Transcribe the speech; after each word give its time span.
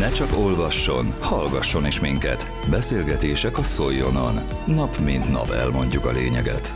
Ne 0.00 0.10
csak 0.10 0.38
olvasson, 0.38 1.14
hallgasson 1.20 1.86
is 1.86 2.00
minket. 2.00 2.46
Beszélgetések 2.70 3.58
a 3.58 3.62
Szoljonon. 3.62 4.40
Nap 4.66 4.98
mint 4.98 5.30
nap 5.30 5.50
elmondjuk 5.50 6.04
a 6.04 6.12
lényeget. 6.12 6.74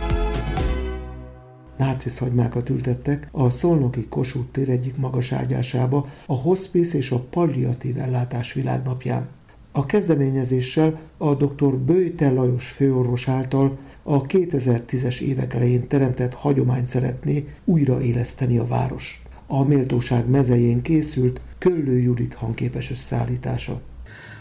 Nárcisz 1.79 2.19
hagymákat 2.19 2.69
ültettek 2.69 3.29
a 3.31 3.51
Szolnoki 3.51 4.07
Kossuth 4.09 4.51
tér 4.51 4.69
egyik 4.69 4.99
magas 4.99 5.33
ágyásába 5.33 6.07
a 6.27 6.35
hospice 6.35 6.97
és 6.97 7.11
a 7.11 7.19
palliatív 7.31 7.99
ellátás 7.99 8.53
világnapján. 8.53 9.29
A 9.73 9.87
kezdeményezéssel 9.87 11.01
a 11.17 11.35
dr. 11.35 11.77
Böjte 11.77 12.31
Lajos 12.31 12.69
főorvos 12.69 13.29
által 13.29 13.79
a 14.03 14.23
2010-es 14.23 15.21
évek 15.21 15.55
elején 15.55 15.89
teremtett 15.89 16.35
hagyományt 16.35 16.87
szeretné 16.87 17.49
újraéleszteni 17.65 18.59
a 18.59 18.67
város. 18.67 19.24
A 19.59 19.65
méltóság 19.65 20.29
mezején 20.29 20.83
készült 20.83 21.41
Köllő 21.59 21.99
Judit 21.99 22.35
hangképes 22.35 22.91
összeállítása. 22.91 23.81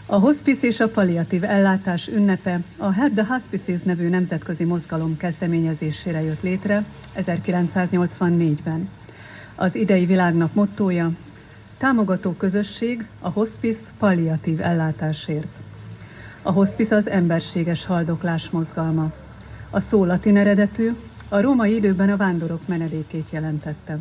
A 0.06 0.16
hospice 0.16 0.66
és 0.66 0.80
a 0.80 0.88
palliatív 0.88 1.44
ellátás 1.44 2.08
ünnepe 2.08 2.60
a 2.76 2.90
Help 2.90 3.14
the 3.14 3.24
Hospices 3.24 3.82
nevű 3.82 4.08
nemzetközi 4.08 4.64
mozgalom 4.64 5.16
kezdeményezésére 5.16 6.22
jött 6.22 6.42
létre 6.42 6.84
1984-ben. 7.16 8.88
Az 9.54 9.74
idei 9.74 10.04
világnap 10.04 10.54
mottója 10.54 11.10
Támogató 11.78 12.32
közösség 12.32 13.06
a 13.20 13.28
hospice 13.28 13.80
palliatív 13.98 14.60
ellátásért. 14.60 15.56
A 16.42 16.52
hospice 16.52 16.96
az 16.96 17.08
emberséges 17.08 17.86
haldoklás 17.86 18.50
mozgalma. 18.50 19.12
A 19.70 19.80
szó 19.80 20.04
latin 20.04 20.36
eredetű, 20.36 20.92
a 21.28 21.40
római 21.40 21.74
időben 21.74 22.10
a 22.10 22.16
vándorok 22.16 22.60
menedékét 22.66 23.30
jelentette. 23.30 23.98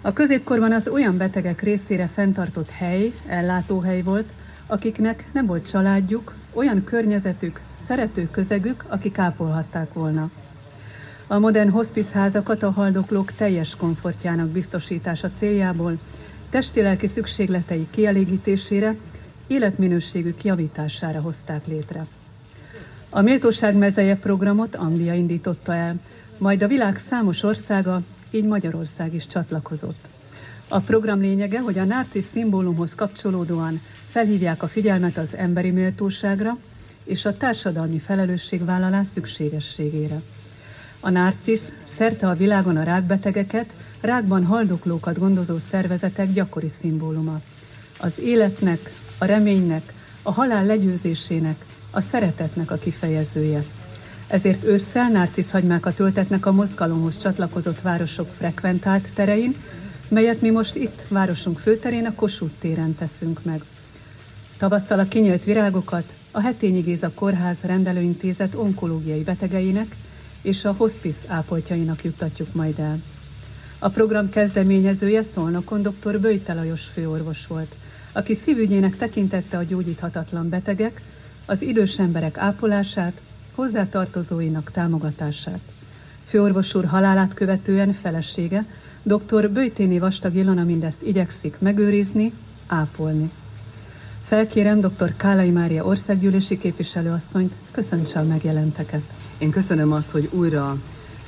A 0.00 0.12
középkorban 0.12 0.72
az 0.72 0.88
olyan 0.88 1.16
betegek 1.16 1.62
részére 1.62 2.06
fenntartott 2.06 2.70
hely, 2.70 3.12
ellátóhely 3.26 4.02
volt, 4.02 4.28
akiknek 4.66 5.24
nem 5.32 5.46
volt 5.46 5.68
családjuk, 5.68 6.34
olyan 6.52 6.84
környezetük, 6.84 7.60
szerető 7.86 8.28
közegük, 8.30 8.84
akik 8.88 9.18
ápolhatták 9.18 9.92
volna. 9.92 10.30
A 11.26 11.38
modern 11.38 11.70
hospice 11.70 12.18
házakat 12.18 12.62
a 12.62 12.70
haldoklók 12.70 13.32
teljes 13.32 13.76
komfortjának 13.76 14.48
biztosítása 14.48 15.30
céljából, 15.38 15.98
testi-lelki 16.50 17.06
szükségletei 17.06 17.86
kielégítésére, 17.90 18.94
életminőségük 19.46 20.44
javítására 20.44 21.20
hozták 21.20 21.66
létre. 21.66 22.06
A 23.10 23.20
Méltóság 23.20 23.74
mezeje 23.76 24.16
programot 24.16 24.74
Anglia 24.74 25.14
indította 25.14 25.74
el, 25.74 25.94
majd 26.38 26.62
a 26.62 26.68
világ 26.68 27.02
számos 27.08 27.42
országa, 27.42 28.00
így 28.30 28.44
Magyarország 28.44 29.14
is 29.14 29.26
csatlakozott. 29.26 30.08
A 30.68 30.78
program 30.78 31.20
lényege, 31.20 31.60
hogy 31.60 31.78
a 31.78 31.84
narcisz 31.84 32.30
szimbólumhoz 32.32 32.94
kapcsolódóan 32.94 33.80
felhívják 34.08 34.62
a 34.62 34.68
figyelmet 34.68 35.18
az 35.18 35.28
emberi 35.36 35.70
méltóságra 35.70 36.56
és 37.04 37.24
a 37.24 37.36
társadalmi 37.36 37.98
felelősségvállalás 37.98 39.06
szükségességére. 39.14 40.20
A 41.00 41.10
narcisz 41.10 41.70
szerte 41.96 42.28
a 42.28 42.34
világon 42.34 42.76
a 42.76 42.82
rákbetegeket, 42.82 43.66
rákban 44.00 44.44
haldoklókat 44.44 45.18
gondozó 45.18 45.56
szervezetek 45.70 46.32
gyakori 46.32 46.70
szimbóluma. 46.80 47.40
Az 47.98 48.18
életnek, 48.18 48.92
a 49.18 49.24
reménynek, 49.24 49.92
a 50.22 50.32
halál 50.32 50.66
legyőzésének, 50.66 51.64
a 51.90 52.00
szeretetnek 52.00 52.70
a 52.70 52.76
kifejezője. 52.76 53.64
Ezért 54.26 54.64
ősszel 54.64 55.10
narcisz 55.10 55.50
hagymákat 55.50 56.00
ültetnek 56.00 56.46
a 56.46 56.52
mozgalomhoz 56.52 57.16
csatlakozott 57.16 57.80
városok 57.80 58.28
frekventált 58.36 59.08
terein, 59.14 59.56
melyet 60.08 60.40
mi 60.40 60.50
most 60.50 60.74
itt, 60.74 61.02
városunk 61.08 61.58
főterén, 61.58 62.06
a 62.06 62.14
Kossuth 62.14 62.54
téren 62.58 62.94
teszünk 62.94 63.44
meg. 63.44 63.62
Tavasztal 64.58 64.98
a 64.98 65.08
kinyílt 65.08 65.44
virágokat 65.44 66.12
a 66.30 66.40
Hetényi 66.40 66.80
Géza 66.80 67.10
Kórház 67.14 67.56
rendelőintézet 67.60 68.54
onkológiai 68.54 69.22
betegeinek 69.22 69.96
és 70.42 70.64
a 70.64 70.74
hospice 70.76 71.18
ápoltjainak 71.26 72.04
juttatjuk 72.04 72.54
majd 72.54 72.78
el. 72.78 73.02
A 73.78 73.88
program 73.88 74.30
kezdeményezője 74.30 75.22
Szolnokon 75.34 75.82
dr. 75.82 76.20
Böjte 76.20 76.54
Lajos 76.54 76.84
főorvos 76.84 77.46
volt, 77.46 77.74
aki 78.12 78.38
szívügyének 78.44 78.96
tekintette 78.96 79.56
a 79.56 79.62
gyógyíthatatlan 79.62 80.48
betegek, 80.48 81.02
az 81.46 81.62
idős 81.62 81.98
emberek 81.98 82.38
ápolását, 82.38 83.20
hozzátartozóinak 83.56 84.70
támogatását. 84.70 85.60
Főorvos 86.24 86.74
úr 86.74 86.84
halálát 86.84 87.34
követően 87.34 87.92
felesége, 87.92 88.64
dr. 89.02 89.50
Böjténi 89.50 89.98
Vastag 89.98 90.34
Ilona 90.34 90.64
mindezt 90.64 91.02
igyekszik 91.02 91.56
megőrizni, 91.58 92.32
ápolni. 92.66 93.30
Felkérem 94.24 94.80
dr. 94.80 95.16
Kálai 95.16 95.50
Mária 95.50 95.84
országgyűlési 95.84 96.58
képviselőasszonyt, 96.58 97.52
köszöntse 97.70 98.18
a 98.18 98.24
megjelenteket. 98.24 99.02
Én 99.38 99.50
köszönöm 99.50 99.92
azt, 99.92 100.10
hogy 100.10 100.28
újra 100.32 100.76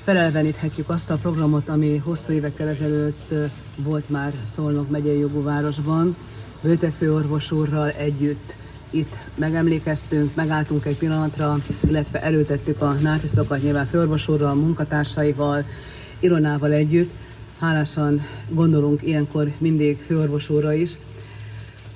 felelveníthetjük 0.05 0.89
azt 0.89 1.11
a 1.11 1.17
programot, 1.17 1.69
ami 1.69 1.97
hosszú 1.97 2.33
évekkel 2.33 2.69
ezelőtt 2.69 3.35
volt 3.77 4.11
már 4.11 4.33
Szolnok 4.55 4.91
megyei 4.91 5.19
jogú 5.19 5.43
városban. 5.43 6.17
Bőte 6.61 6.91
főorvos 6.91 7.51
úrral 7.51 7.91
együtt 7.91 8.53
itt 8.91 9.17
megemlékeztünk, 9.35 10.35
megálltunk 10.35 10.85
egy 10.85 10.97
pillanatra, 10.97 11.59
illetve 11.89 12.23
előtettük 12.23 12.81
a 12.83 12.93
náciszokat 12.93 13.63
nyilván 13.63 13.87
főorvos 13.87 14.29
úrral, 14.29 14.55
munkatársaival, 14.55 15.65
Ironával 16.21 16.73
együtt. 16.73 17.11
Hálásan 17.59 18.27
gondolunk 18.49 19.03
ilyenkor 19.03 19.51
mindig 19.59 19.99
főorvos 20.07 20.51
úrra 20.51 20.73
is. 20.73 20.91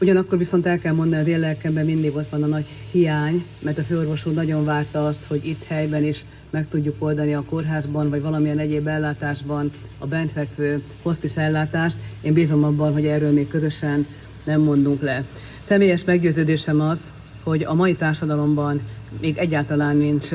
Ugyanakkor 0.00 0.38
viszont 0.38 0.66
el 0.66 0.78
kell 0.78 0.94
mondani, 0.94 1.22
hogy 1.22 1.32
én 1.32 1.38
lelkemben 1.38 1.84
mindig 1.84 2.16
ott 2.16 2.28
van 2.28 2.42
a 2.42 2.46
nagy 2.46 2.66
hiány, 2.90 3.44
mert 3.58 3.78
a 3.78 3.82
főorvos 3.82 4.26
úr 4.26 4.32
nagyon 4.32 4.64
várta 4.64 5.06
azt, 5.06 5.24
hogy 5.28 5.46
itt 5.46 5.64
helyben 5.66 6.04
is 6.04 6.24
meg 6.50 6.68
tudjuk 6.68 6.94
oldani 6.98 7.34
a 7.34 7.44
kórházban, 7.48 8.10
vagy 8.10 8.22
valamilyen 8.22 8.58
egyéb 8.58 8.86
ellátásban 8.86 9.70
a 9.98 10.06
bentfekvő 10.06 10.82
hospice 11.02 11.40
ellátást. 11.40 11.96
Én 12.20 12.32
bízom 12.32 12.64
abban, 12.64 12.92
hogy 12.92 13.06
erről 13.06 13.32
még 13.32 13.48
közösen 13.48 14.06
nem 14.44 14.60
mondunk 14.60 15.02
le. 15.02 15.24
Személyes 15.72 16.04
meggyőződésem 16.04 16.80
az, 16.80 17.00
hogy 17.42 17.62
a 17.64 17.74
mai 17.74 17.94
társadalomban 17.94 18.80
még 19.20 19.36
egyáltalán 19.36 19.96
nincs 19.96 20.28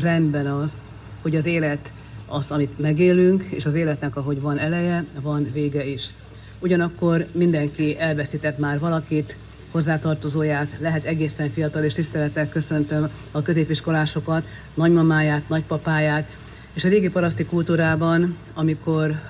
rendben 0.00 0.46
az, 0.46 0.70
hogy 1.22 1.36
az 1.36 1.46
élet 1.46 1.90
az, 2.26 2.50
amit 2.50 2.78
megélünk, 2.78 3.42
és 3.42 3.64
az 3.64 3.74
életnek, 3.74 4.16
ahogy 4.16 4.40
van 4.40 4.58
eleje, 4.58 5.04
van 5.20 5.46
vége 5.52 5.86
is. 5.86 6.08
Ugyanakkor 6.58 7.26
mindenki 7.32 7.98
elveszített 7.98 8.58
már 8.58 8.78
valakit, 8.78 9.36
hozzátartozóját, 9.70 10.68
lehet 10.78 11.04
egészen 11.04 11.50
fiatal, 11.50 11.82
és 11.82 11.92
tisztelettel 11.92 12.48
köszöntöm 12.48 13.08
a 13.30 13.42
középiskolásokat, 13.42 14.44
nagymamáját, 14.74 15.48
nagypapáját, 15.48 16.36
és 16.72 16.84
a 16.84 16.88
régi 16.88 17.08
paraszti 17.08 17.44
kultúrában, 17.44 18.36
amikor 18.54 19.20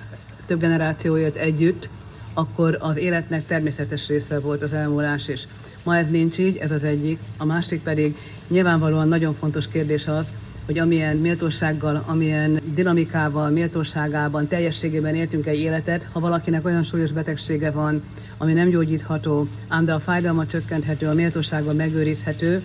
több 0.46 0.60
generáció 0.60 1.16
élt 1.16 1.36
együtt, 1.36 1.88
akkor 2.34 2.78
az 2.80 2.96
életnek 2.96 3.46
természetes 3.46 4.06
része 4.06 4.40
volt 4.40 4.62
az 4.62 4.72
elmúlás 4.72 5.28
is. 5.28 5.46
Ma 5.82 5.96
ez 5.96 6.10
nincs 6.10 6.38
így, 6.38 6.56
ez 6.56 6.70
az 6.70 6.84
egyik. 6.84 7.18
A 7.36 7.44
másik 7.44 7.82
pedig 7.82 8.16
nyilvánvalóan 8.48 9.08
nagyon 9.08 9.34
fontos 9.34 9.68
kérdés 9.68 10.06
az, 10.06 10.32
hogy 10.66 10.78
amilyen 10.78 11.16
méltósággal, 11.16 12.04
amilyen 12.06 12.60
dinamikával, 12.74 13.50
méltóságában, 13.50 14.48
teljességében 14.48 15.14
éltünk 15.14 15.46
egy 15.46 15.58
életet, 15.58 16.06
ha 16.12 16.20
valakinek 16.20 16.64
olyan 16.64 16.82
súlyos 16.82 17.12
betegsége 17.12 17.70
van, 17.70 18.02
ami 18.38 18.52
nem 18.52 18.68
gyógyítható, 18.68 19.48
ám 19.68 19.84
de 19.84 19.92
a 19.92 19.98
fájdalma 19.98 20.46
csökkenthető, 20.46 21.06
a 21.06 21.14
méltóságban 21.14 21.76
megőrizhető, 21.76 22.62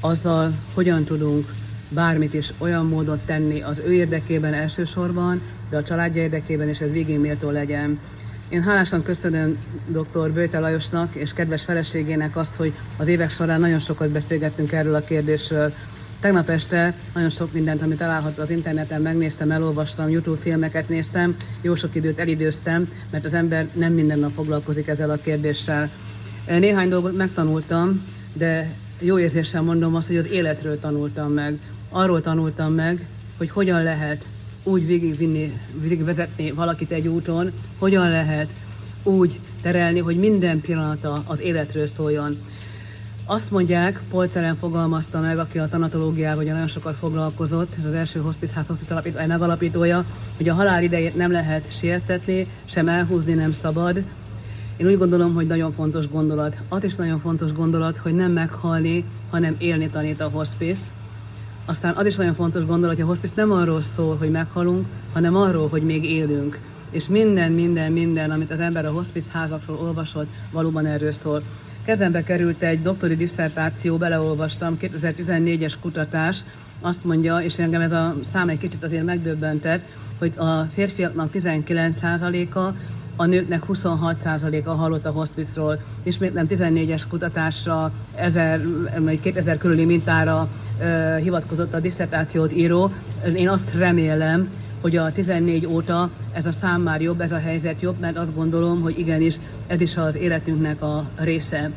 azzal 0.00 0.52
hogyan 0.74 1.04
tudunk 1.04 1.52
bármit 1.88 2.34
is 2.34 2.52
olyan 2.58 2.86
módon 2.86 3.20
tenni 3.26 3.60
az 3.60 3.80
ő 3.86 3.92
érdekében 3.92 4.54
elsősorban, 4.54 5.40
de 5.70 5.76
a 5.76 5.82
családja 5.82 6.22
érdekében, 6.22 6.68
és 6.68 6.78
ez 6.78 6.90
végén 6.90 7.20
méltó 7.20 7.50
legyen. 7.50 8.00
Én 8.48 8.62
hálásan 8.62 9.02
köszönöm 9.02 9.58
dr. 9.86 10.30
Bőte 10.30 10.58
Lajosnak 10.58 11.14
és 11.14 11.32
kedves 11.32 11.62
feleségének 11.62 12.36
azt, 12.36 12.54
hogy 12.54 12.72
az 12.96 13.06
évek 13.06 13.30
során 13.30 13.60
nagyon 13.60 13.78
sokat 13.78 14.08
beszélgettünk 14.08 14.72
erről 14.72 14.94
a 14.94 15.04
kérdésről. 15.04 15.72
Tegnap 16.20 16.48
este 16.48 16.94
nagyon 17.14 17.30
sok 17.30 17.52
mindent, 17.52 17.82
amit 17.82 17.98
található 17.98 18.42
az 18.42 18.50
interneten, 18.50 19.02
megnéztem, 19.02 19.50
elolvastam, 19.50 20.08
YouTube 20.08 20.40
filmeket 20.40 20.88
néztem, 20.88 21.36
jó 21.60 21.74
sok 21.74 21.94
időt 21.94 22.18
elidőztem, 22.18 22.92
mert 23.10 23.24
az 23.24 23.34
ember 23.34 23.68
nem 23.72 23.92
minden 23.92 24.18
nap 24.18 24.32
foglalkozik 24.34 24.86
ezzel 24.86 25.10
a 25.10 25.16
kérdéssel. 25.16 25.90
Néhány 26.46 26.88
dolgot 26.88 27.16
megtanultam, 27.16 28.04
de 28.32 28.70
jó 28.98 29.18
érzéssel 29.18 29.62
mondom 29.62 29.94
azt, 29.94 30.06
hogy 30.06 30.16
az 30.16 30.30
életről 30.30 30.80
tanultam 30.80 31.32
meg. 31.32 31.58
Arról 31.88 32.22
tanultam 32.22 32.72
meg, 32.72 33.06
hogy 33.36 33.50
hogyan 33.50 33.82
lehet 33.82 34.24
úgy 34.66 34.86
végigvinni, 34.86 35.52
végigvezetni 35.80 36.50
valakit 36.50 36.90
egy 36.90 37.08
úton, 37.08 37.52
hogyan 37.78 38.10
lehet 38.10 38.48
úgy 39.02 39.40
terelni, 39.62 39.98
hogy 39.98 40.16
minden 40.16 40.60
pillanata 40.60 41.22
az 41.26 41.40
életről 41.40 41.86
szóljon. 41.86 42.36
Azt 43.24 43.50
mondják, 43.50 44.00
Polceren 44.10 44.56
fogalmazta 44.56 45.20
meg, 45.20 45.38
aki 45.38 45.58
a 45.58 45.68
tanatológiával 45.68 46.42
ugye 46.42 46.52
nagyon 46.52 46.68
sokat 46.68 46.96
foglalkozott, 46.96 47.72
az 47.86 47.92
első 47.94 48.20
hospice 48.20 48.52
ház 48.54 48.66
hospice 48.66 49.26
megalapítója, 49.26 50.04
hogy 50.36 50.48
a 50.48 50.54
halál 50.54 50.82
idejét 50.82 51.16
nem 51.16 51.30
lehet 51.30 51.78
sietetni, 51.78 52.46
sem 52.64 52.88
elhúzni 52.88 53.32
nem 53.32 53.52
szabad, 53.52 54.02
Én 54.76 54.86
úgy 54.86 54.98
gondolom, 54.98 55.34
hogy 55.34 55.46
nagyon 55.46 55.72
fontos 55.72 56.08
gondolat. 56.08 56.56
Az 56.68 56.84
is 56.84 56.94
nagyon 56.94 57.20
fontos 57.20 57.52
gondolat, 57.52 57.96
hogy 57.96 58.14
nem 58.14 58.32
meghalni, 58.32 59.04
hanem 59.30 59.54
élni 59.58 59.88
tanít 59.88 60.20
a 60.20 60.28
hospice. 60.28 60.80
Aztán 61.68 61.94
az 61.96 62.06
is 62.06 62.14
nagyon 62.16 62.34
fontos 62.34 62.64
gondolat, 62.64 62.94
hogy 62.94 63.04
a 63.04 63.08
hospice 63.08 63.32
nem 63.36 63.52
arról 63.52 63.82
szól, 63.96 64.16
hogy 64.16 64.30
meghalunk, 64.30 64.86
hanem 65.12 65.36
arról, 65.36 65.68
hogy 65.68 65.82
még 65.82 66.04
élünk. 66.04 66.58
És 66.90 67.08
minden, 67.08 67.52
minden, 67.52 67.92
minden, 67.92 68.30
amit 68.30 68.50
az 68.50 68.60
ember 68.60 68.86
a 68.86 68.92
hospice 68.92 69.30
házakról 69.32 69.76
olvasott, 69.76 70.28
valóban 70.50 70.86
erről 70.86 71.12
szól. 71.12 71.42
Kezembe 71.84 72.22
került 72.22 72.62
egy 72.62 72.82
doktori 72.82 73.16
diszertáció, 73.16 73.96
beleolvastam, 73.96 74.76
2014-es 74.80 75.72
kutatás, 75.80 76.44
azt 76.80 77.04
mondja, 77.04 77.38
és 77.38 77.58
engem 77.58 77.80
ez 77.80 77.92
a 77.92 78.14
szám 78.32 78.48
egy 78.48 78.58
kicsit 78.58 78.84
azért 78.84 79.04
megdöbbentett, 79.04 79.84
hogy 80.18 80.32
a 80.36 80.60
férfiaknak 80.62 81.30
19%-a, 81.34 82.72
a 83.16 83.26
nőknek 83.26 83.62
26%-a 83.68 84.70
hallott 84.70 85.06
a 85.06 85.10
hospice-ról. 85.10 85.78
Ismétlem 86.02 86.46
14-es 86.50 87.02
kutatásra, 87.08 87.92
1000, 88.14 88.60
2000 89.20 89.58
körüli 89.58 89.84
mintára 89.84 90.48
uh, 90.78 91.16
hivatkozott 91.16 91.74
a 91.74 91.80
diszertációt 91.80 92.52
író. 92.52 92.92
Én 93.36 93.48
azt 93.48 93.74
remélem, 93.74 94.50
hogy 94.80 94.96
a 94.96 95.12
14 95.12 95.66
óta 95.66 96.10
ez 96.32 96.46
a 96.46 96.52
szám 96.52 96.80
már 96.80 97.00
jobb, 97.00 97.20
ez 97.20 97.32
a 97.32 97.38
helyzet 97.38 97.80
jobb, 97.80 97.98
mert 98.00 98.16
azt 98.16 98.34
gondolom, 98.34 98.80
hogy 98.82 98.98
igenis 98.98 99.38
ez 99.66 99.80
is 99.80 99.96
az 99.96 100.14
életünknek 100.14 100.82
a 100.82 101.04
része. 101.16 101.70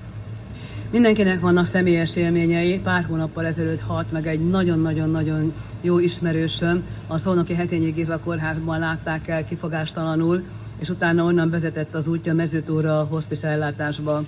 Mindenkinek 0.91 1.39
vannak 1.39 1.65
személyes 1.65 2.15
élményei. 2.15 2.79
Pár 2.79 3.05
hónappal 3.05 3.45
ezelőtt 3.45 3.81
halt 3.81 4.11
meg 4.11 4.27
egy 4.27 4.49
nagyon-nagyon-nagyon 4.49 5.53
jó 5.81 5.99
ismerősöm. 5.99 6.83
A 7.07 7.17
Szolnoki 7.17 7.53
Hetényi 7.53 7.89
Géza 7.89 8.19
kórházban 8.19 8.79
látták 8.79 9.27
el 9.27 9.45
kifogástalanul, 9.45 10.43
és 10.79 10.89
utána 10.89 11.23
onnan 11.23 11.49
vezetett 11.49 11.95
az 11.95 12.07
útja 12.07 12.33
mezőtúra 12.33 12.99
a 12.99 13.03
hospice 13.03 13.47
ellátásba. 13.47 14.23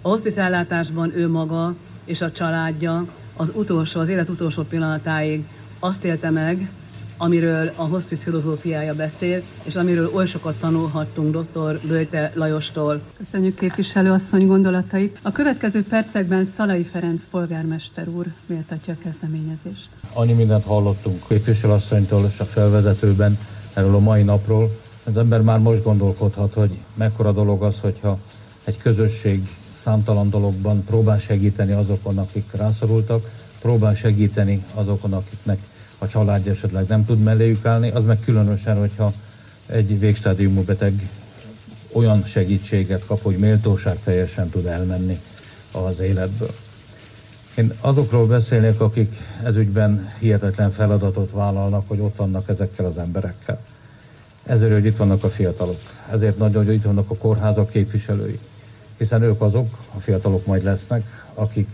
A 0.00 0.08
hospice 0.08 0.42
ellátásban 0.42 1.12
ő 1.16 1.28
maga 1.28 1.74
és 2.04 2.20
a 2.20 2.32
családja 2.32 3.06
az 3.36 3.50
utolsó, 3.54 4.00
az 4.00 4.08
élet 4.08 4.28
utolsó 4.28 4.62
pillanatáig 4.62 5.44
azt 5.78 6.04
élte 6.04 6.30
meg, 6.30 6.70
amiről 7.16 7.70
a 7.76 7.82
hospice 7.82 8.22
filozófiája 8.22 8.94
beszél, 8.94 9.42
és 9.62 9.74
amiről 9.74 10.10
oly 10.14 10.26
sokat 10.26 10.54
tanulhattunk 10.54 11.36
dr. 11.36 11.80
Böjte 11.86 12.32
Lajostól. 12.34 13.00
Köszönjük 13.16 13.58
képviselő 13.58 14.10
asszony 14.10 14.46
gondolatait. 14.46 15.18
A 15.22 15.32
következő 15.32 15.82
percekben 15.82 16.52
Szalai 16.56 16.82
Ferenc 16.82 17.22
polgármester 17.30 18.08
úr 18.08 18.26
méltatja 18.46 18.94
a 18.94 19.02
kezdeményezést. 19.02 19.88
Annyi 20.12 20.32
mindent 20.32 20.64
hallottunk 20.64 21.22
képviselőasszonytól 21.28 22.30
és 22.32 22.38
a 22.38 22.44
felvezetőben 22.44 23.38
erről 23.74 23.94
a 23.94 23.98
mai 23.98 24.22
napról. 24.22 24.82
Az 25.04 25.16
ember 25.16 25.40
már 25.40 25.58
most 25.58 25.82
gondolkodhat, 25.82 26.54
hogy 26.54 26.78
mekkora 26.94 27.32
dolog 27.32 27.62
az, 27.62 27.78
hogyha 27.80 28.18
egy 28.64 28.78
közösség 28.78 29.48
számtalan 29.82 30.30
dologban 30.30 30.84
próbál 30.84 31.18
segíteni 31.18 31.72
azokon, 31.72 32.18
akik 32.18 32.52
rászorultak, 32.52 33.30
próbál 33.60 33.94
segíteni 33.94 34.64
azokon, 34.74 35.12
akiknek 35.12 35.58
a 35.98 36.08
család 36.08 36.46
esetleg 36.46 36.86
nem 36.86 37.04
tud 37.04 37.22
melléjük 37.22 37.64
állni, 37.66 37.90
az 37.90 38.04
meg 38.04 38.20
különösen, 38.20 38.78
hogyha 38.78 39.12
egy 39.66 39.98
végstádiumú 39.98 40.62
beteg 40.62 41.08
olyan 41.92 42.24
segítséget 42.24 43.06
kap, 43.06 43.22
hogy 43.22 43.36
méltóság 43.36 43.98
teljesen 44.04 44.48
tud 44.48 44.66
elmenni 44.66 45.20
az 45.72 46.00
életből. 46.00 46.54
Én 47.54 47.72
azokról 47.80 48.26
beszélnék, 48.26 48.80
akik 48.80 49.16
ezügyben 49.44 50.12
hihetetlen 50.18 50.72
feladatot 50.72 51.30
vállalnak, 51.30 51.88
hogy 51.88 52.00
ott 52.00 52.16
vannak 52.16 52.48
ezekkel 52.48 52.86
az 52.86 52.98
emberekkel. 52.98 53.60
Ezért, 54.46 54.72
hogy 54.72 54.84
itt 54.84 54.96
vannak 54.96 55.24
a 55.24 55.28
fiatalok. 55.28 55.78
Ezért 56.12 56.38
nagyon, 56.38 56.64
hogy 56.64 56.74
itt 56.74 56.84
vannak 56.84 57.10
a 57.10 57.14
kórházak 57.14 57.70
képviselői. 57.70 58.38
Hiszen 58.96 59.22
ők 59.22 59.40
azok, 59.40 59.78
a 59.94 60.00
fiatalok 60.00 60.46
majd 60.46 60.62
lesznek, 60.62 61.26
akik 61.34 61.68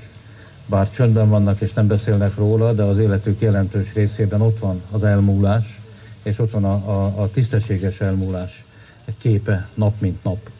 bár 0.67 0.91
csöndben 0.91 1.29
vannak 1.29 1.61
és 1.61 1.73
nem 1.73 1.87
beszélnek 1.87 2.37
róla, 2.37 2.73
de 2.73 2.83
az 2.83 2.99
életük 2.99 3.41
jelentős 3.41 3.93
részében 3.95 4.41
ott 4.41 4.59
van 4.59 4.83
az 4.91 5.05
elmúlás, 5.05 5.81
és 6.23 6.39
ott 6.39 6.51
van 6.51 6.65
a, 6.65 6.73
a, 6.73 7.23
a 7.23 7.31
tisztességes 7.31 8.01
elmúlás 8.01 8.65
képe 9.19 9.69
nap 9.75 10.01
mint 10.01 10.25
nap. 10.25 10.51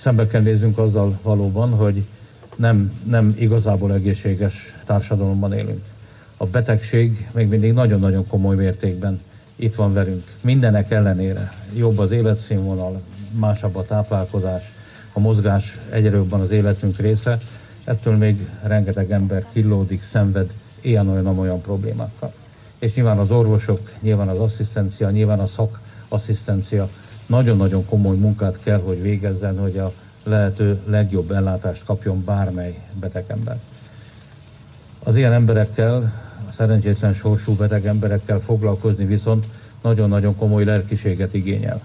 Szembe 0.00 0.26
kell 0.26 0.40
néznünk 0.40 0.78
azzal 0.78 1.18
valóban, 1.22 1.70
hogy 1.70 2.06
nem, 2.56 2.92
nem 3.04 3.34
igazából 3.38 3.92
egészséges 3.92 4.74
társadalomban 4.84 5.52
élünk. 5.52 5.84
A 6.36 6.46
betegség 6.46 7.28
még 7.32 7.48
mindig 7.48 7.72
nagyon-nagyon 7.72 8.26
komoly 8.26 8.56
mértékben 8.56 9.20
itt 9.56 9.74
van 9.74 9.92
velünk. 9.92 10.24
Mindenek 10.40 10.90
ellenére 10.90 11.52
jobb 11.74 11.98
az 11.98 12.10
életszínvonal, 12.10 13.00
másabb 13.32 13.76
a 13.76 13.84
táplálkozás, 13.84 14.72
a 15.12 15.20
mozgás 15.20 15.78
egyre 15.90 16.16
jobban 16.16 16.40
az 16.40 16.50
életünk 16.50 16.96
része, 16.96 17.38
ettől 17.84 18.16
még 18.16 18.48
rengeteg 18.62 19.10
ember 19.10 19.46
killódik, 19.52 20.02
szenved 20.02 20.50
ilyen-olyan-olyan 20.80 21.60
problémákkal. 21.60 22.32
És 22.78 22.94
nyilván 22.94 23.18
az 23.18 23.30
orvosok, 23.30 23.92
nyilván 24.00 24.28
az 24.28 24.38
asszisztencia, 24.38 25.10
nyilván 25.10 25.40
a 25.40 25.46
szakasszisztencia 25.46 26.88
nagyon-nagyon 27.26 27.86
komoly 27.86 28.16
munkát 28.16 28.58
kell, 28.62 28.80
hogy 28.80 29.02
végezzen, 29.02 29.58
hogy 29.58 29.78
a 29.78 29.92
lehető 30.22 30.80
legjobb 30.86 31.30
ellátást 31.30 31.84
kapjon 31.84 32.24
bármely 32.24 32.78
betegember. 33.00 33.58
Az 35.02 35.16
ilyen 35.16 35.32
emberekkel, 35.32 36.12
szerencsétlen 36.56 37.12
sorsú 37.12 37.54
beteg 37.54 37.86
emberekkel 37.86 38.40
foglalkozni 38.40 39.04
viszont 39.04 39.46
nagyon-nagyon 39.82 40.36
komoly 40.36 40.64
lelkiséget 40.64 41.34
igényel. 41.34 41.82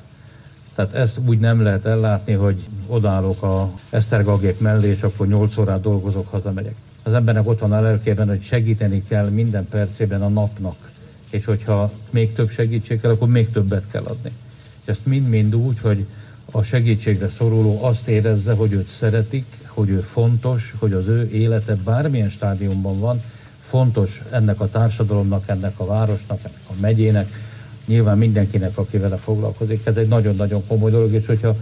Tehát 0.75 0.93
ezt 0.93 1.19
úgy 1.25 1.39
nem 1.39 1.61
lehet 1.61 1.85
ellátni, 1.85 2.33
hogy 2.33 2.59
odállok 2.87 3.43
a 3.43 3.71
Esztergagék 3.89 4.59
mellé, 4.59 4.89
és 4.89 5.01
akkor 5.01 5.27
8 5.27 5.57
órát 5.57 5.81
dolgozok, 5.81 6.27
hazamegyek. 6.31 6.75
Az 7.03 7.13
embernek 7.13 7.47
ott 7.47 7.59
van 7.59 7.71
a 7.71 7.81
lelkében, 7.81 8.27
hogy 8.27 8.43
segíteni 8.43 9.03
kell 9.07 9.29
minden 9.29 9.67
percében 9.69 10.21
a 10.21 10.27
napnak. 10.27 10.89
És 11.29 11.45
hogyha 11.45 11.91
még 12.09 12.33
több 12.33 12.49
segítség 12.49 13.01
kell, 13.01 13.11
akkor 13.11 13.27
még 13.27 13.51
többet 13.51 13.83
kell 13.91 14.03
adni. 14.03 14.31
És 14.81 14.87
ezt 14.87 15.05
mind-mind 15.05 15.55
úgy, 15.55 15.79
hogy 15.79 16.05
a 16.51 16.63
segítségre 16.63 17.29
szoruló 17.29 17.83
azt 17.83 18.07
érezze, 18.07 18.53
hogy 18.53 18.71
őt 18.71 18.87
szeretik, 18.87 19.45
hogy 19.67 19.89
ő 19.89 19.99
fontos, 19.99 20.73
hogy 20.79 20.93
az 20.93 21.07
ő 21.07 21.29
élete 21.31 21.75
bármilyen 21.75 22.29
stádiumban 22.29 22.99
van, 22.99 23.21
fontos 23.71 24.21
ennek 24.31 24.59
a 24.59 24.69
társadalomnak, 24.69 25.43
ennek 25.47 25.79
a 25.79 25.85
városnak, 25.85 26.39
ennek 26.43 26.61
a 26.67 26.73
megyének, 26.79 27.27
nyilván 27.85 28.17
mindenkinek, 28.17 28.77
aki 28.77 28.97
vele 28.97 29.15
foglalkozik. 29.15 29.85
Ez 29.85 29.95
egy 29.97 30.07
nagyon-nagyon 30.07 30.67
komoly 30.67 30.91
dolog, 30.91 31.13
és 31.13 31.25
hogyha 31.25 31.55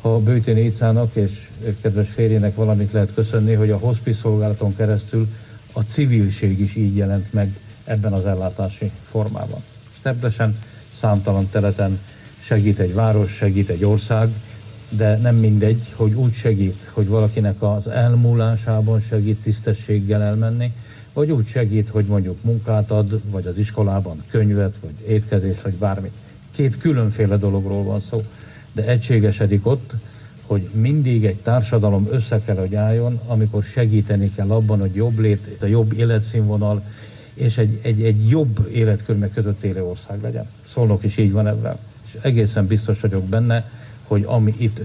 ha 0.00 0.18
Bőtén 0.18 0.56
Écának 0.56 1.14
és 1.14 1.48
kedves 1.80 2.08
férjének 2.08 2.54
valamit 2.54 2.92
lehet 2.92 3.14
köszönni, 3.14 3.52
hogy 3.54 3.70
a 3.70 3.78
hospice 3.78 4.20
szolgálaton 4.20 4.76
keresztül 4.76 5.28
a 5.72 5.80
civilség 5.80 6.60
is 6.60 6.74
így 6.74 6.96
jelent 6.96 7.32
meg 7.32 7.58
ebben 7.84 8.12
az 8.12 8.26
ellátási 8.26 8.90
formában. 9.10 9.62
Teplesen 10.02 10.58
számtalan 11.00 11.48
területen 11.50 11.98
segít 12.40 12.78
egy 12.78 12.94
város, 12.94 13.32
segít 13.32 13.68
egy 13.68 13.84
ország, 13.84 14.28
de 14.88 15.16
nem 15.16 15.36
mindegy, 15.36 15.92
hogy 15.94 16.12
úgy 16.12 16.34
segít, 16.34 16.76
hogy 16.92 17.08
valakinek 17.08 17.62
az 17.62 17.88
elmúlásában 17.88 19.04
segít 19.08 19.42
tisztességgel 19.42 20.22
elmenni, 20.22 20.72
vagy 21.16 21.30
úgy 21.30 21.46
segít, 21.46 21.88
hogy 21.88 22.04
mondjuk 22.04 22.42
munkát 22.42 22.90
ad, 22.90 23.20
vagy 23.30 23.46
az 23.46 23.58
iskolában 23.58 24.22
könyvet, 24.30 24.74
vagy 24.80 25.08
étkezés, 25.08 25.62
vagy 25.62 25.72
bármi. 25.72 26.10
Két 26.50 26.78
különféle 26.78 27.36
dologról 27.36 27.82
van 27.82 28.00
szó, 28.00 28.24
de 28.72 28.86
egységesedik 28.86 29.66
ott, 29.66 29.92
hogy 30.46 30.68
mindig 30.72 31.24
egy 31.24 31.36
társadalom 31.36 32.08
össze 32.10 32.40
kell, 32.40 32.56
hogy 32.56 32.74
álljon, 32.74 33.20
amikor 33.26 33.62
segíteni 33.62 34.32
kell 34.34 34.50
abban, 34.50 34.80
hogy 34.80 34.94
jobb 34.94 35.18
lét, 35.18 35.56
a 35.60 35.66
jobb 35.66 35.92
életszínvonal, 35.92 36.82
és 37.34 37.58
egy, 37.58 37.78
egy, 37.82 38.02
egy 38.02 38.28
jobb 38.28 38.68
életkörmek 38.72 39.32
között 39.32 39.62
élő 39.62 39.82
ország 39.82 40.22
legyen. 40.22 40.48
Szolnok 40.68 41.04
is 41.04 41.16
így 41.16 41.32
van 41.32 41.46
ebben. 41.46 41.76
És 42.06 42.18
egészen 42.20 42.66
biztos 42.66 43.00
vagyok 43.00 43.24
benne, 43.24 43.70
hogy 44.02 44.22
ami 44.26 44.54
itt 44.56 44.80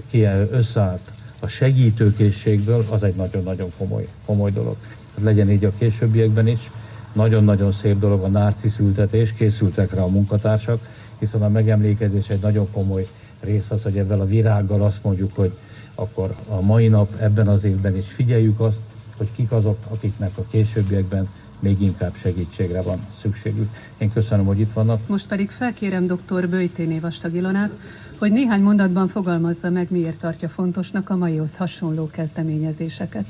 összeállt 0.52 1.12
a 1.40 1.48
segítőkészségből, 1.48 2.86
az 2.90 3.04
egy 3.04 3.16
nagyon-nagyon 3.16 3.72
komoly, 3.78 4.08
komoly 4.26 4.52
dolog 4.52 4.76
legyen 5.20 5.52
így 5.52 5.66
a 5.66 5.72
későbbiekben 5.78 6.48
is. 6.48 6.72
Nagyon-nagyon 7.14 7.72
szép 7.72 8.00
dolog 8.00 8.24
a 8.24 8.28
narcisz 8.28 8.78
ültetés, 8.78 9.34
készültek 9.34 9.94
rá 9.94 10.02
a 10.02 10.08
munkatársak, 10.08 10.88
hiszen 11.20 11.42
a 11.42 11.50
megemlékezés 11.50 12.28
egy 12.28 12.42
nagyon 12.42 12.72
komoly 12.72 13.08
rész 13.40 13.70
az, 13.70 13.84
hogy 13.84 13.98
ebben 13.98 14.20
a 14.20 14.26
virággal 14.26 14.84
azt 14.84 15.04
mondjuk, 15.04 15.36
hogy 15.36 15.52
akkor 15.96 16.36
a 16.48 16.62
mai 16.62 16.88
nap, 16.88 17.20
ebben 17.20 17.48
az 17.48 17.64
évben 17.64 17.98
is 17.98 18.06
figyeljük 18.08 18.60
azt, 18.60 18.80
hogy 19.18 19.28
kik 19.36 19.52
azok, 19.52 19.78
akiknek 19.90 20.38
a 20.38 20.46
későbbiekben 20.50 21.28
még 21.60 21.82
inkább 21.82 22.14
segítségre 22.16 22.82
van 22.82 23.06
szükségük. 23.22 23.70
Én 23.98 24.14
köszönöm, 24.14 24.46
hogy 24.46 24.60
itt 24.60 24.74
vannak. 24.74 25.08
Most 25.08 25.28
pedig 25.28 25.50
felkérem 25.50 26.06
dr. 26.06 26.50
Böjténé 26.50 27.00
Vastagilonát, 27.00 27.72
hogy 28.18 28.32
néhány 28.32 28.62
mondatban 28.62 29.08
fogalmazza 29.08 29.70
meg, 29.70 29.88
miért 29.90 30.20
tartja 30.20 30.50
fontosnak 30.50 31.10
a 31.10 31.16
maihoz 31.16 31.56
hasonló 31.58 32.10
kezdeményezéseket. 32.10 33.26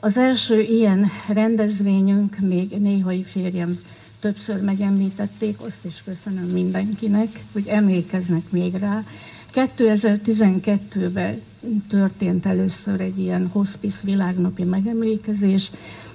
Az 0.00 0.16
első 0.16 0.60
ilyen 0.60 1.10
rendezvényünk, 1.28 2.38
még 2.38 2.70
néhai 2.70 3.22
férjem 3.22 3.78
többször 4.20 4.62
megemlítették, 4.62 5.60
azt 5.60 5.84
is 5.84 6.02
köszönöm 6.04 6.48
mindenkinek, 6.48 7.44
hogy 7.52 7.66
emlékeznek 7.66 8.50
még 8.50 8.74
rá. 8.74 9.04
2012-ben 9.54 11.40
történt 11.88 12.46
először 12.46 13.00
egy 13.00 13.18
ilyen 13.18 13.48
hospice 13.52 14.00
világnapi 14.04 14.64
megemlékezés, 14.64 15.70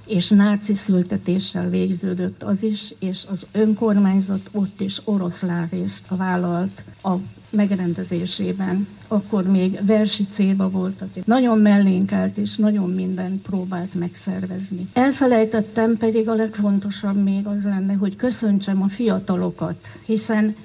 és 0.05 0.29
náci 0.29 0.73
szültetéssel 0.73 1.69
végződött 1.69 2.43
az 2.43 2.63
is, 2.63 2.93
és 2.99 3.25
az 3.31 3.45
önkormányzat 3.51 4.49
ott 4.51 4.81
is 4.81 5.01
oroszlán 5.03 5.67
részt 5.71 6.05
vállalt 6.09 6.83
a 7.03 7.13
megrendezésében. 7.51 8.87
Akkor 9.07 9.43
még 9.43 9.85
versi 9.85 10.27
célba 10.31 10.69
volt, 10.69 11.01
aki 11.01 11.21
nagyon 11.25 11.57
mellénkelt 11.57 12.37
és 12.37 12.55
nagyon 12.55 12.89
mindent 12.89 13.41
próbált 13.41 13.93
megszervezni. 13.93 14.89
Elfelejtettem 14.93 15.97
pedig 15.97 16.29
a 16.29 16.33
legfontosabb 16.33 17.23
még 17.23 17.47
az 17.47 17.63
lenne, 17.63 17.93
hogy 17.93 18.15
köszöntsem 18.15 18.81
a 18.81 18.87
fiatalokat, 18.87 19.87
hiszen 20.05 20.55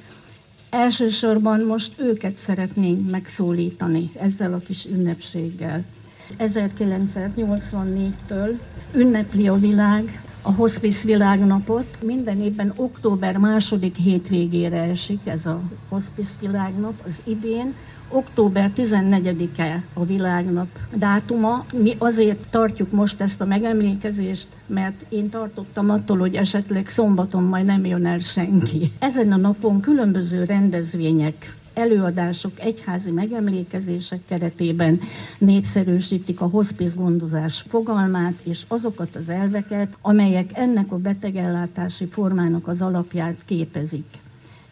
elsősorban 0.70 1.60
most 1.60 1.92
őket 1.96 2.36
szeretnénk 2.36 3.10
megszólítani 3.10 4.10
ezzel 4.20 4.52
a 4.52 4.58
kis 4.58 4.84
ünnepséggel. 4.84 5.84
1984-től 6.38 8.58
ünnepli 8.94 9.48
a 9.48 9.54
világ 9.54 10.20
a 10.46 10.52
Hospice 10.52 11.06
világnapot. 11.06 11.86
Minden 12.04 12.40
évben 12.40 12.72
október 12.76 13.36
második 13.36 13.96
hétvégére 13.96 14.82
esik 14.82 15.20
ez 15.24 15.46
a 15.46 15.60
Hospice 15.88 16.32
világnap. 16.40 16.92
Az 17.06 17.22
idén 17.24 17.74
október 18.08 18.72
14-e 18.76 19.84
a 19.94 20.04
világnap 20.04 20.68
dátuma. 20.94 21.64
Mi 21.72 21.94
azért 21.98 22.46
tartjuk 22.50 22.90
most 22.90 23.20
ezt 23.20 23.40
a 23.40 23.44
megemlékezést, 23.44 24.48
mert 24.66 25.04
én 25.08 25.28
tartottam 25.28 25.90
attól, 25.90 26.18
hogy 26.18 26.34
esetleg 26.34 26.88
szombaton 26.88 27.42
majd 27.42 27.64
nem 27.64 27.84
jön 27.84 28.06
el 28.06 28.18
senki. 28.18 28.92
Ezen 28.98 29.32
a 29.32 29.36
napon 29.36 29.80
különböző 29.80 30.44
rendezvények 30.44 31.54
előadások, 31.76 32.60
egyházi 32.60 33.10
megemlékezések 33.10 34.20
keretében 34.28 35.00
népszerűsítik 35.38 36.40
a 36.40 36.46
hospice 36.46 36.94
gondozás 36.94 37.64
fogalmát 37.68 38.34
és 38.42 38.64
azokat 38.68 39.16
az 39.16 39.28
elveket, 39.28 39.96
amelyek 40.00 40.50
ennek 40.52 40.92
a 40.92 40.96
betegellátási 40.96 42.06
formának 42.06 42.68
az 42.68 42.82
alapját 42.82 43.36
képezik. 43.44 44.06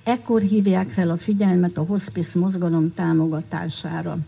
Ekkor 0.04 0.40
hívják 0.40 0.90
fel 0.90 1.10
a 1.10 1.16
figyelmet 1.16 1.76
a 1.76 1.84
hospice 1.84 2.38
mozgalom 2.38 2.94
támogatására. 2.94 4.18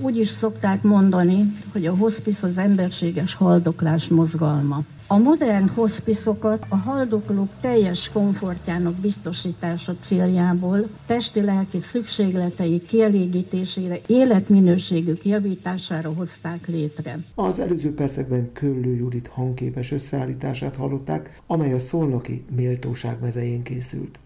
Úgy 0.00 0.16
is 0.16 0.28
szokták 0.28 0.82
mondani, 0.82 1.56
hogy 1.72 1.86
a 1.86 1.96
hospice 1.96 2.46
az 2.46 2.58
emberséges 2.58 3.34
haldoklás 3.34 4.08
mozgalma. 4.08 4.82
A 5.08 5.18
modern 5.18 5.68
hospիսzokat 5.68 6.66
a 6.68 6.76
haldoklók 6.76 7.48
teljes 7.60 8.10
komfortjának 8.12 8.94
biztosítása 8.94 9.94
céljából, 10.00 10.88
testi-lelki 11.06 11.80
szükségletei 11.80 12.80
kielégítésére, 12.80 14.00
életminőségük 14.06 15.24
javítására 15.24 16.12
hozták 16.12 16.66
létre. 16.66 17.18
Az 17.34 17.58
előző 17.60 17.94
percekben 17.94 18.52
Köllő 18.52 18.94
Judit 18.94 19.28
hangképes 19.28 19.92
összeállítását 19.92 20.76
hallották, 20.76 21.40
amely 21.46 21.72
a 21.72 21.78
szolnoki 21.78 22.44
méltóság 22.56 23.18
mezején 23.20 23.62
készült. 23.62 24.18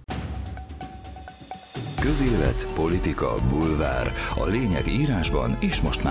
Közélet, 2.01 2.67
politika, 2.75 3.35
bulvár. 3.49 4.13
A 4.35 4.47
lényeg 4.47 4.87
írásban 4.87 5.57
és 5.59 5.81
most 5.81 6.03
már 6.03 6.09